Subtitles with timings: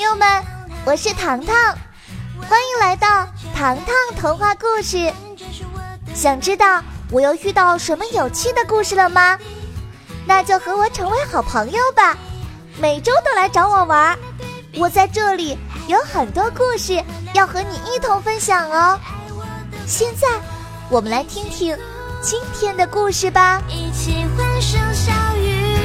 [0.00, 0.26] 朋友们，
[0.86, 1.54] 我是糖糖，
[2.48, 3.06] 欢迎来到
[3.54, 5.12] 糖糖童话故事。
[6.14, 9.38] 想知道我又遇到什么有趣的故事了吗？
[10.26, 12.16] 那就和我成为好朋友吧，
[12.78, 14.18] 每周都来找我玩。
[14.78, 17.04] 我在这里有很多故事
[17.34, 18.98] 要和你一同分享哦。
[19.86, 20.26] 现在，
[20.88, 21.76] 我们来听听
[22.22, 23.60] 今天的故事吧。
[23.68, 25.76] 一起欢声笑语，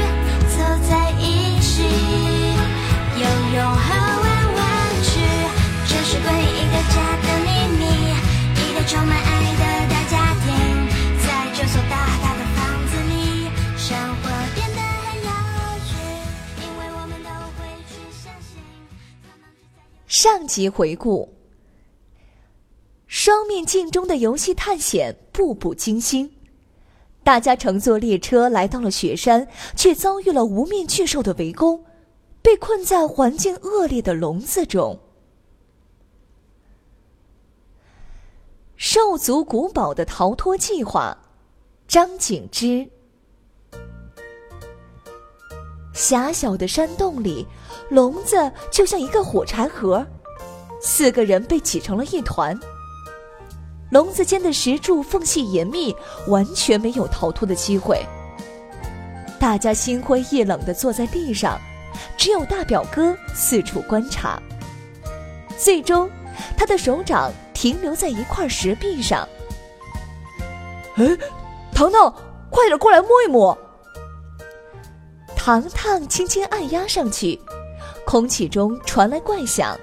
[0.56, 1.84] 走在一起，
[3.18, 3.76] 游泳，
[6.16, 7.84] 是关于一个家的秘密，
[8.56, 9.28] 一个充满爱
[9.60, 10.48] 的大家庭，
[11.20, 15.30] 在这所大大的房子里，生活变得很有
[15.84, 15.92] 趣，
[16.62, 18.56] 因为我们都会去相信。
[20.08, 21.28] 上集回顾。
[23.08, 26.32] 双面镜中的游戏探险步步惊心，
[27.26, 31.84] 大家乘坐列车来到了雪山，却遭遇了无面巨兽的围攻，
[32.42, 34.98] 被困在环境恶劣的笼子中。
[38.78, 41.18] 兽族古堡的逃脱计划，
[41.88, 42.86] 张景之。
[45.94, 47.48] 狭小的山洞里，
[47.90, 50.06] 笼子就像一个火柴盒，
[50.82, 52.58] 四个人被挤成了一团。
[53.92, 55.96] 笼子间的石柱缝隙严密，
[56.28, 58.06] 完全没有逃脱的机会。
[59.40, 61.58] 大家心灰意冷地坐在地上，
[62.18, 64.38] 只有大表哥四处观察。
[65.58, 66.10] 最终，
[66.58, 67.32] 他的手掌
[67.66, 69.28] 停留在一块石壁上。
[70.98, 71.18] 哎，
[71.74, 72.14] 糖糖，
[72.52, 73.58] 快点过来摸一摸！
[75.36, 77.42] 糖糖轻轻按压上去，
[78.06, 79.76] 空气中传来怪响，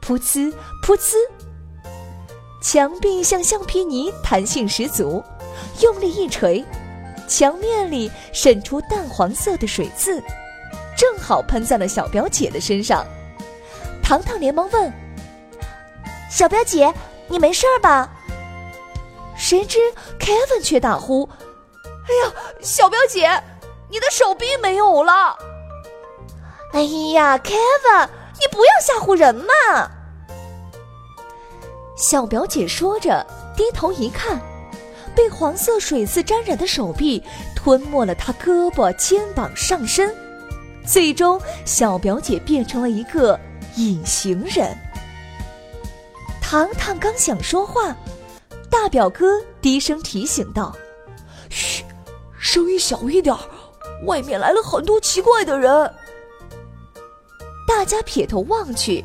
[0.00, 1.16] 噗呲，噗呲。
[2.62, 5.20] 墙壁像橡皮泥，弹性十足。
[5.80, 6.64] 用力一锤，
[7.26, 10.22] 墙面里渗出淡黄色的水渍，
[10.96, 13.04] 正好喷在了小表姐的身上。
[14.00, 14.92] 糖糖连忙问
[16.30, 16.92] ：“小表姐，
[17.30, 18.10] 你没事吧？”
[19.34, 19.78] 谁知
[20.18, 21.26] Kevin 却大呼
[22.04, 23.42] ：“哎呀，小表姐，
[23.88, 25.38] 你的手臂没有了！”
[26.74, 26.82] 哎
[27.14, 28.08] 呀，Kevin，
[28.38, 29.90] 你不要吓唬人嘛！
[31.96, 33.26] 小表姐说着，
[33.56, 34.40] 低头一看，
[35.14, 37.22] 被黄色水渍沾染的手臂
[37.56, 40.14] 吞没了她胳膊、肩膀、上身，
[40.86, 43.38] 最终小表姐变成了一个
[43.76, 44.76] 隐形人。
[46.50, 47.96] 糖糖刚想说话，
[48.68, 50.74] 大表哥低声提醒道
[51.48, 51.84] ：“嘘，
[52.40, 53.32] 声音小一点，
[54.04, 55.70] 外面来了很多奇怪的人。”
[57.68, 59.04] 大家撇头望去。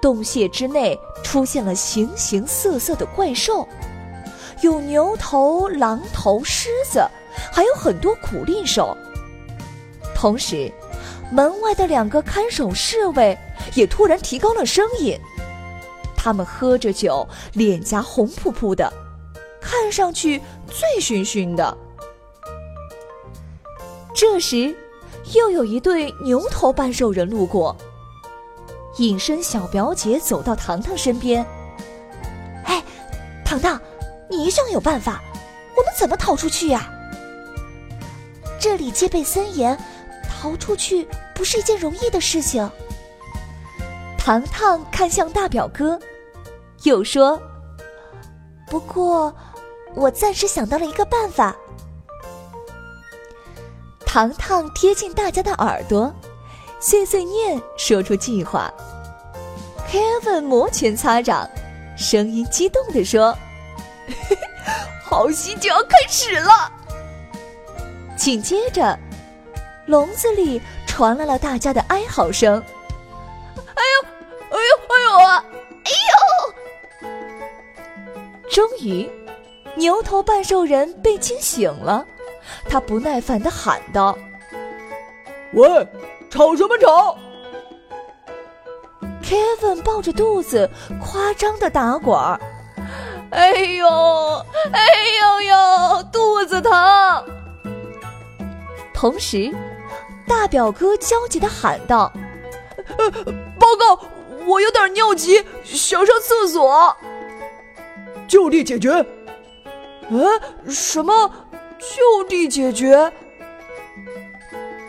[0.00, 3.66] 洞穴之内出现了形形色色的怪兽，
[4.62, 7.04] 有牛头、狼头、狮子，
[7.52, 8.96] 还有很多苦力手。
[10.14, 10.72] 同时，
[11.32, 13.36] 门外的两个看守侍卫
[13.74, 15.18] 也突然提高了声音，
[16.22, 18.92] 他们喝着酒，脸颊红扑扑的，
[19.58, 21.78] 看上去醉醺醺的。
[24.14, 24.76] 这时，
[25.32, 27.74] 又有一对牛头半兽人路过。
[28.98, 31.46] 隐身小表姐走到糖糖身边。
[32.66, 32.82] 哎，
[33.42, 33.80] 糖糖，
[34.28, 35.22] 你一向有办法，
[35.74, 36.92] 我们怎么逃出去呀？
[38.58, 39.74] 这里戒备森严，
[40.28, 42.70] 逃出去不是一件容易的事情。
[44.30, 45.98] 糖糖看向大表哥，
[46.84, 47.36] 又说
[48.70, 49.34] ：“不过，
[49.96, 51.56] 我暂时想到了一个办法。”
[54.06, 56.14] 糖糖贴近大家的耳朵。
[56.78, 58.72] 碎碎念说出计划
[59.90, 61.50] ，Kevin 摩拳擦掌，
[61.96, 63.36] 声音激动地说
[65.02, 66.70] ：“好戏就要开始了！”
[68.16, 68.96] 紧接着，
[69.86, 72.62] 笼子里传来了大家的哀嚎声
[78.60, 79.08] ：“终于，
[79.74, 82.04] 牛头半兽人被惊醒了，
[82.68, 84.14] 他不耐烦地喊道
[85.56, 85.66] ：“喂！”
[86.28, 87.16] 吵什么吵
[89.22, 90.68] ？Kevin 抱着肚子，
[91.02, 92.38] 夸张的打滚儿。
[93.30, 93.88] 哎呦，
[94.72, 94.86] 哎
[95.22, 96.70] 呦呦，肚子疼！
[98.92, 99.50] 同时，
[100.28, 102.12] 大表哥焦急的喊道
[103.58, 104.04] ：“报告，
[104.46, 106.94] 我有点尿急，想上厕所。”
[108.30, 109.04] 就地解决。
[110.08, 111.32] 嗯，什么？
[111.80, 113.12] 就地解决？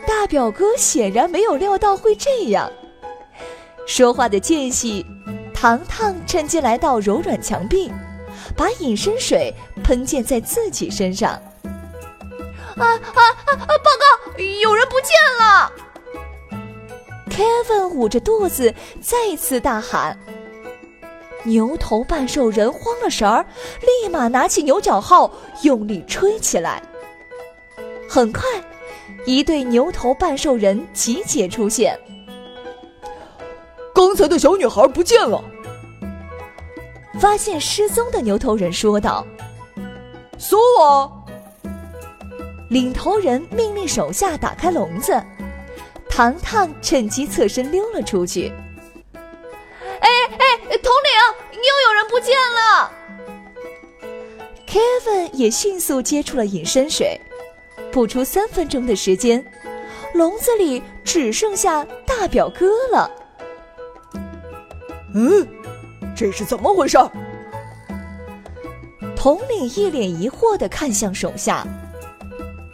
[0.06, 2.70] 大表哥显然没有料到会这样，
[3.84, 5.04] 说话的间隙，
[5.52, 7.90] 糖糖趁机来到柔软墙壁，
[8.56, 9.52] 把隐身水
[9.82, 11.32] 喷溅在自己身上。
[11.32, 11.42] 啊
[12.76, 13.56] 啊啊！
[13.56, 15.10] 报告，有人不见
[15.40, 15.72] 了
[17.28, 20.16] ！Kevin 捂着肚子，再次大喊。
[21.44, 23.44] 牛头半兽人慌了神儿，
[23.80, 25.30] 立马拿起牛角号，
[25.62, 26.82] 用力吹起来。
[28.08, 28.42] 很快，
[29.24, 31.98] 一对牛头半兽人集结出现。
[33.94, 35.42] 刚才的小女孩不见了。
[37.20, 39.24] 发现失踪的牛头人说道
[40.38, 41.24] ：“搜我！”
[42.70, 45.22] 领头人命令手下打开笼子，
[46.08, 48.52] 糖糖趁机侧身溜了出去。
[50.02, 50.08] 哎
[50.38, 51.12] 哎，统领，
[51.52, 52.90] 又有人不见了
[54.66, 57.20] ！Kevin 也迅速接触了隐身水，
[57.90, 59.44] 不出三分钟的时间，
[60.14, 63.10] 笼子里只剩下大表哥了。
[65.14, 65.46] 嗯，
[66.16, 66.98] 这是怎么回事？
[69.14, 71.64] 统领一脸疑惑的看向手下，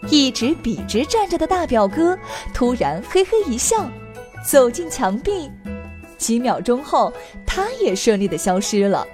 [0.09, 2.17] 一直笔直站着的大表哥
[2.55, 3.91] 突然嘿嘿一笑，
[4.47, 5.51] 走进墙壁。
[6.19, 7.13] 几秒钟后，
[7.47, 9.07] 他也顺利的消失了，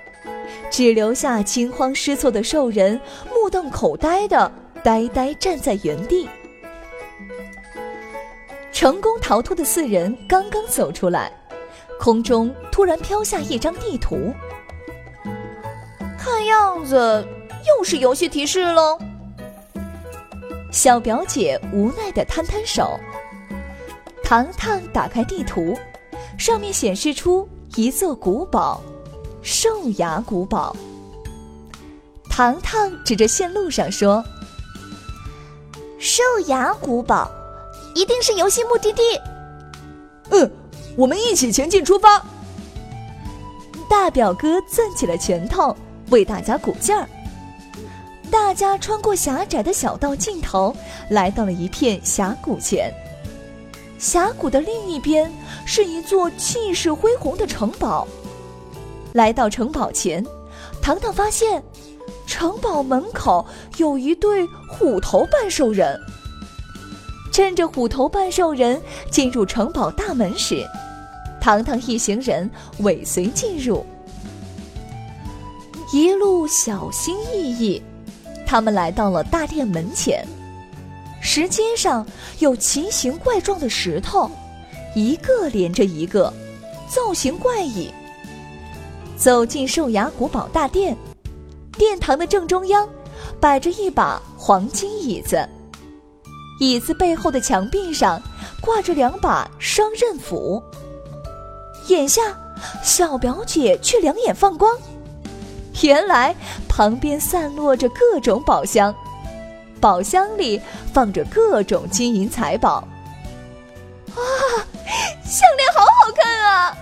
[0.70, 4.50] 只留下惊慌失措的兽人目瞪口呆的
[4.82, 6.28] 呆呆站在原地。
[8.72, 11.30] 成功逃脱的四人刚刚走出来，
[12.00, 14.34] 空中突然飘下一张地图。
[16.18, 17.24] 看样子
[17.66, 18.98] 又是游戏提示喽。
[20.72, 22.98] 小表姐无奈的摊摊手。
[24.24, 25.78] 糖糖打开地图。
[26.38, 28.80] 上面显示出一座古堡——
[29.42, 30.74] 兽牙古堡。
[32.28, 34.24] 糖糖指着线路上说
[35.98, 37.30] ：“兽牙古堡，
[37.94, 39.02] 一定是游戏目的地。”
[40.30, 40.50] 嗯，
[40.96, 42.24] 我们一起前进出发。
[43.88, 45.74] 大表哥攥起了拳头，
[46.10, 47.08] 为大家鼓劲儿。
[48.30, 50.74] 大家穿过狭窄的小道尽头，
[51.10, 52.92] 来到了一片峡谷前。
[53.98, 55.30] 峡谷的另一边
[55.64, 58.06] 是一座气势恢宏的城堡。
[59.12, 60.24] 来到城堡前，
[60.82, 61.62] 糖糖发现
[62.26, 63.46] 城堡门口
[63.76, 65.98] 有一对虎头半兽人。
[67.32, 68.80] 趁着虎头半兽人
[69.10, 70.64] 进入城堡大门时，
[71.40, 72.48] 糖糖一行人
[72.78, 73.84] 尾随进入。
[75.92, 77.82] 一路小心翼翼，
[78.46, 80.26] 他们来到了大殿门前。
[81.26, 82.06] 石阶上
[82.40, 84.30] 有奇形怪状的石头，
[84.94, 86.30] 一个连着一个，
[86.86, 87.90] 造型怪异。
[89.16, 90.94] 走进兽牙古堡大殿，
[91.78, 92.86] 殿堂的正中央
[93.40, 95.48] 摆着一把黄金椅子，
[96.60, 98.20] 椅子背后的墙壁上
[98.60, 100.62] 挂着两把双刃斧。
[101.88, 102.20] 眼下，
[102.82, 104.76] 小表姐却两眼放光，
[105.80, 106.36] 原来
[106.68, 108.94] 旁边散落着各种宝箱。
[109.84, 110.58] 宝箱里
[110.94, 112.88] 放着各种金银财宝。
[114.16, 114.22] 哇，
[115.22, 116.74] 项链好好看啊！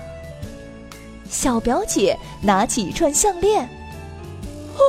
[1.29, 3.69] 小表姐拿起一串项链，
[4.77, 4.81] 哦，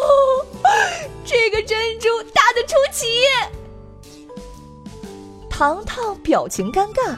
[1.25, 3.07] 这个珍珠大的出奇。
[5.49, 7.17] 糖糖表情尴尬。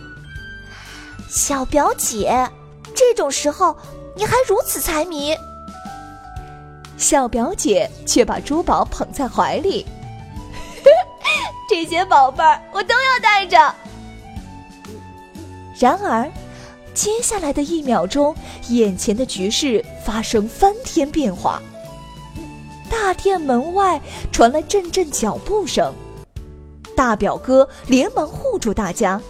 [1.30, 2.50] 小表姐，
[2.96, 3.76] 这种时候
[4.16, 5.36] 你还如此财迷？
[6.98, 9.86] 小表姐却把珠宝捧在怀里。
[11.76, 13.58] 这些宝贝儿我都要带着。
[15.78, 16.32] 然而，
[16.94, 18.34] 接下来的一秒钟，
[18.70, 21.62] 眼前的局势发生翻天变化。
[22.90, 24.02] 大殿门外
[24.32, 25.94] 传来阵阵脚步声，
[26.96, 29.22] 大表哥连忙护住大家。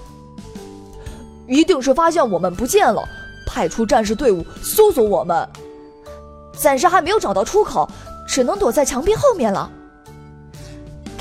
[1.47, 3.03] 一定是发现我们不见了，
[3.47, 5.49] 派出战士队伍搜索我们。
[6.55, 7.89] 暂时还没有找到出口，
[8.27, 9.67] 只能躲在墙壁后面了。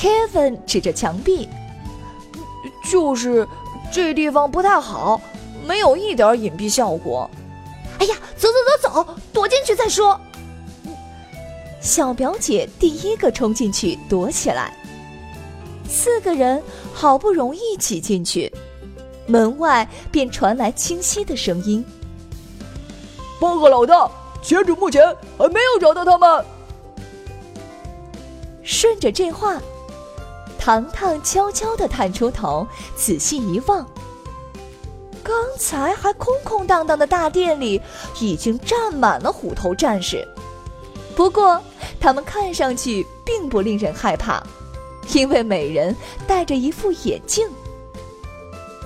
[0.05, 1.49] Kevin 指着墙壁，
[2.91, 3.49] 就是
[3.91, 5.19] 这地方不太好，
[5.67, 7.31] 没有一点隐蔽效果。
[7.99, 10.21] 哎呀，走走走走，躲进去再说。
[11.81, 14.77] 小表姐第一个冲进去躲起来，
[15.89, 18.53] 四个人好不容易挤进去，
[19.27, 21.83] 门外便传来清晰的声音
[23.41, 24.11] ：“报告老大，
[24.43, 25.03] 截止目前
[25.39, 26.45] 还没有找到他们。”
[28.63, 29.59] 顺着这话。
[30.65, 32.67] 糖糖悄悄地探出头，
[32.97, 33.87] 仔细一望，
[35.23, 37.79] 刚才还空空荡荡的大殿里，
[38.19, 40.27] 已经站满了虎头战士。
[41.15, 41.61] 不过，
[42.01, 44.43] 他们看上去并不令人害怕，
[45.13, 45.95] 因为每人
[46.27, 47.47] 戴着一副眼镜。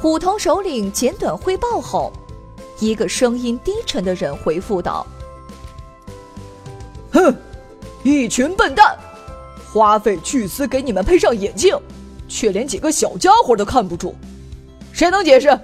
[0.02, 2.12] 虎头首领简短汇报后，
[2.80, 5.06] 一个声音低沉的人回复道
[7.14, 7.32] ：“哼，
[8.02, 8.98] 一群笨蛋。”
[9.72, 11.78] 花费巨资给你们配上眼镜，
[12.28, 14.14] 却连几个小家伙都看不住，
[14.92, 15.58] 谁能解释？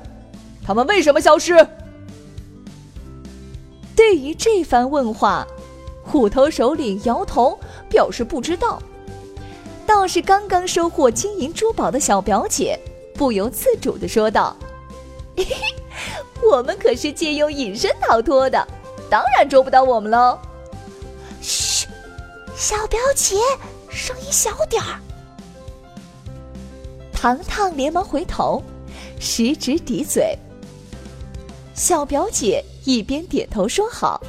[0.66, 1.66] 他们为什么消失？
[3.96, 5.46] 对于这番问话，
[6.02, 7.58] 虎头首领摇头
[7.88, 8.82] 表示不知道。
[9.86, 12.78] 倒是刚刚收获金银珠宝的小表姐
[13.14, 14.56] 不由自主的说道
[15.36, 15.54] ：“嘿嘿，
[16.50, 18.66] 我们可是借用隐身逃脱的，
[19.10, 20.38] 当然捉不到我们喽。”
[21.40, 21.86] 嘘，
[22.56, 23.36] 小表姐，
[23.94, 25.00] 声音小点儿。
[27.12, 28.62] 糖糖连忙回头，
[29.18, 30.36] 食指抵嘴。
[31.74, 34.20] 小表姐一边点头说好，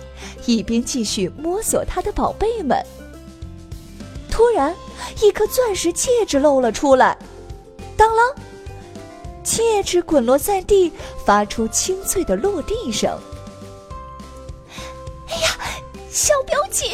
[0.46, 2.82] 一边继续摸索她的宝贝们。
[4.32, 4.74] 突然，
[5.22, 7.18] 一颗钻石戒指露了出来，
[7.98, 8.34] 当啷，
[9.44, 10.92] 戒指滚落在地，
[11.26, 13.18] 发出清脆的落地声。
[15.28, 15.50] 哎呀，
[16.10, 16.86] 小表姐！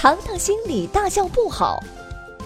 [0.00, 1.82] 糖糖心里大叫不好。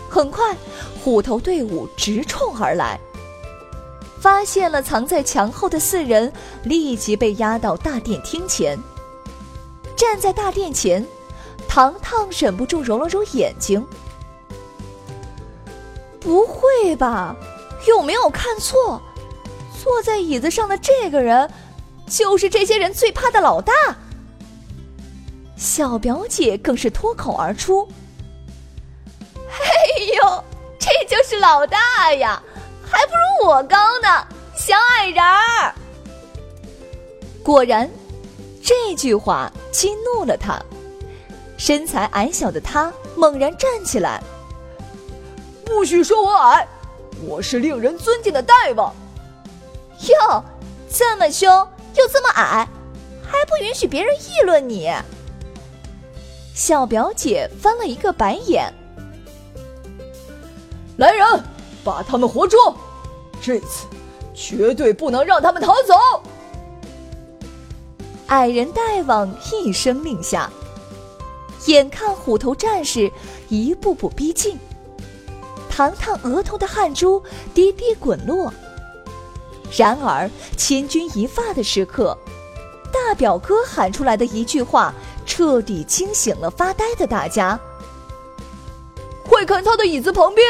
[0.08, 0.56] 很快，
[1.04, 2.98] 虎头队伍直冲而来，
[4.18, 6.32] 发现了藏在墙后的四人，
[6.62, 8.78] 立即被押到大殿厅前。
[9.94, 11.06] 站在大殿前。
[11.68, 13.86] 糖糖忍不住揉了揉眼睛，
[16.20, 17.34] 不会吧？
[17.86, 19.00] 有没有看错？
[19.82, 21.50] 坐在椅子上的这个人，
[22.06, 23.72] 就是这些人最怕的老大。
[25.62, 27.88] 小表姐更是脱口而出
[29.46, 30.44] ：“哎呦，
[30.76, 32.42] 这就是老大呀，
[32.84, 34.26] 还不如我高呢，
[34.56, 35.72] 小矮人儿。”
[37.44, 37.88] 果然，
[38.60, 40.60] 这句话激怒了他。
[41.56, 44.20] 身材矮小的他猛然站起来，
[45.64, 46.66] 不许说我矮，
[47.24, 48.92] 我是令人尊敬的大王。
[50.08, 50.44] 哟，
[50.90, 51.48] 这么凶
[51.94, 52.66] 又这么矮，
[53.22, 54.92] 还不允许别人议论你？
[56.54, 58.72] 小表姐翻了一个白眼。
[60.98, 61.26] 来人，
[61.82, 62.74] 把他们活捉！
[63.40, 63.86] 这次
[64.34, 65.94] 绝对不能让他们逃走。
[68.28, 70.50] 矮人大王一声令下。
[71.66, 73.10] 眼看虎头战士
[73.48, 74.58] 一步步逼近，
[75.70, 77.22] 糖糖额头的汗珠
[77.54, 78.52] 滴滴滚落。
[79.76, 82.18] 然而千钧一发的时刻，
[82.92, 84.92] 大表哥喊出来的一句话，
[85.24, 87.58] 彻底惊醒了发呆的大家。
[89.24, 90.46] 快看他的椅子旁边！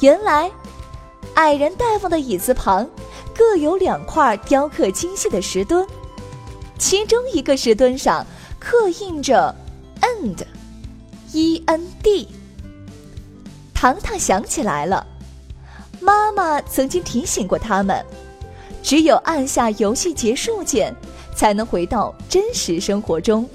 [0.00, 0.50] 原来，
[1.34, 2.88] 矮人大夫的椅子旁
[3.34, 5.86] 各有两块雕刻精细的石墩，
[6.78, 8.26] 其中一个石墩上。
[8.64, 9.52] 刻印着
[10.00, 12.28] “end”，E N D。
[13.74, 15.04] 糖糖想起来了，
[16.00, 18.06] 妈妈曾经提醒过他们，
[18.80, 20.94] 只有按下游戏结束键，
[21.42, 23.50] 才能回到真实生活中。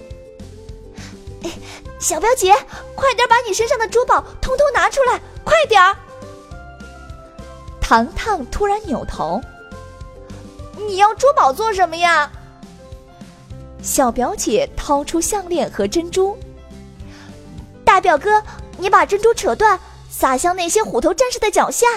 [1.99, 2.53] 小表姐，
[2.95, 5.95] 快点把你身上的珠宝通通拿出来，快点儿！
[7.79, 9.39] 糖糖突然扭头
[10.85, 12.29] ：“你要珠宝做什么呀？”
[13.81, 16.37] 小表姐掏出项链和珍珠。
[17.85, 18.43] 大表哥，
[18.77, 19.79] 你把珍珠扯断，
[20.09, 21.87] 撒向那些虎头战士的脚下。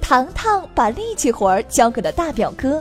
[0.00, 2.80] 糖糖把力气活儿交给了大表哥。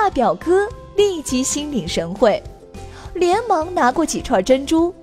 [0.00, 2.40] 大表哥立即心领神会，
[3.14, 4.94] 连忙拿过几串珍珠，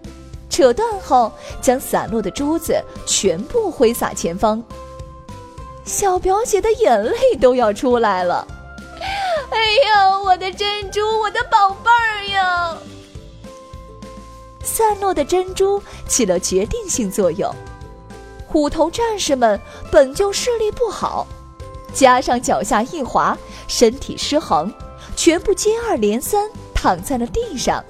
[0.49, 1.29] 扯断后
[1.61, 4.63] 将散落的珠子全部挥洒前方。
[5.83, 8.47] 小表姐的眼泪都要出来了。
[9.49, 12.77] 哎呀，我的珍珠，我的宝贝儿呀！
[14.63, 17.53] 散落的珍珠起了决定性作用。
[18.47, 19.59] 虎头战士们
[19.91, 21.27] 本就视力不好，
[21.93, 23.37] 加上脚下一滑，
[23.67, 24.73] 身体失衡，
[25.15, 27.83] 全部接二连三躺在了地上。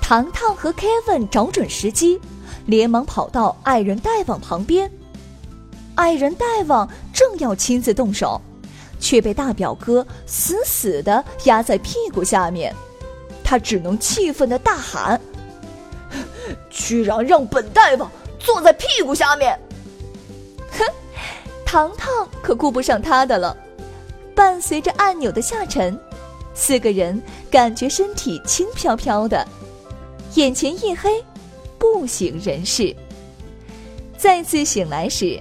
[0.00, 2.20] 糖糖和 Kevin 找准时机，
[2.66, 4.90] 连忙跑到矮人大王旁边。
[5.96, 8.40] 矮人大王正要亲自动手。
[9.02, 12.76] 却被大表哥死死的压在屁股下面，
[13.42, 15.18] 他只能气愤的大喊
[16.68, 19.58] ：“居然让本大王坐在屁股下面！”
[20.78, 20.84] 哼，
[21.64, 23.56] 糖糖可顾不上他的了。
[24.34, 25.98] 伴随着按钮的下沉，
[26.54, 29.46] 四个人感觉身体轻飘飘的，
[30.34, 31.24] 眼前一黑，
[31.78, 32.94] 不省人事。
[34.16, 35.40] 再次醒来时，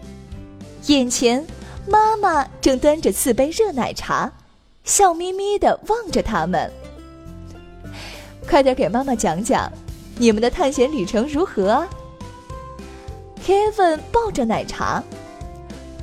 [0.88, 1.46] 眼前。
[1.88, 4.32] 妈妈正端着四杯热奶茶，
[4.84, 6.72] 笑眯眯的望着他们。
[8.48, 9.72] 快点给妈妈讲讲，
[10.18, 11.90] 你们的探险旅程如何啊
[13.44, 15.02] ？Kevin 抱着奶茶，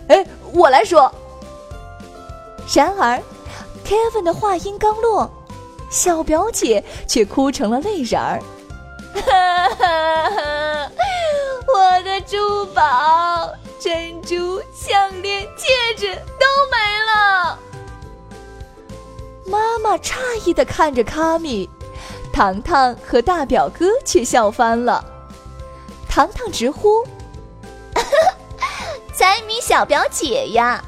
[0.09, 1.15] 哎，我来说。
[2.75, 3.23] 然而
[3.85, 5.31] ，Kevin 的话音刚落，
[5.91, 8.43] 小表姐却哭成了泪人儿。
[11.67, 13.51] 我的珠宝。
[13.79, 17.59] 珍珠项链、戒指都没了。
[19.47, 21.71] 妈妈诧异的看着卡米，
[22.33, 25.05] 糖糖和大表哥却笑翻了。
[26.09, 27.07] 糖糖直呼
[29.15, 30.83] ：“财迷小表姐呀，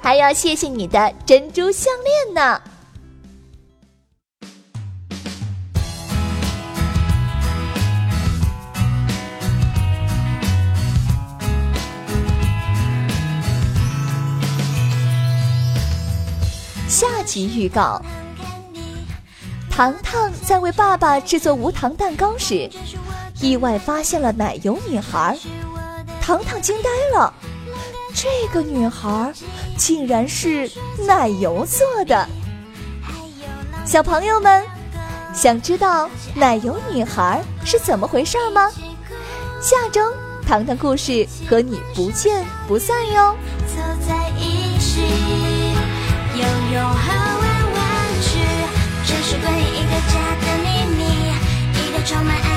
[0.00, 2.60] 还要谢谢你的珍珠项链呢。”
[16.88, 18.02] 下集预告：
[19.70, 22.68] 糖糖在为爸爸制作无糖蛋糕时，
[23.40, 25.38] 意外发现了奶油女孩。
[26.20, 27.32] 糖糖惊呆了，
[28.14, 29.32] 这个女孩
[29.76, 30.70] 竟然是
[31.06, 32.28] 奶油做的。
[33.84, 34.62] 小朋友们
[35.32, 38.70] 想知道奶油女孩是怎么回事吗？
[39.60, 40.00] 下周
[40.46, 43.34] 糖糖故事和你不见不散哟。
[43.66, 43.74] 走
[44.06, 45.00] 在一起
[46.34, 47.06] 游泳和
[47.40, 47.82] 玩玩
[48.22, 48.38] 具
[49.04, 51.00] 这是关于一个家的秘密
[51.74, 52.47] 一个充满爱